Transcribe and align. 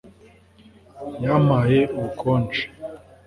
Yampaye 1.23 1.79
ubukonje 1.97 2.63